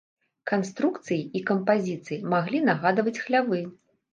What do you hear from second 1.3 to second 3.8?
і кампазіцыяй маглі нагадваць хлявы.